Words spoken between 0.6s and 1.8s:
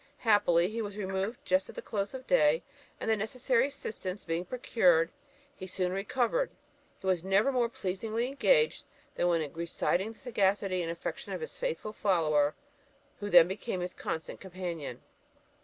he was removed just at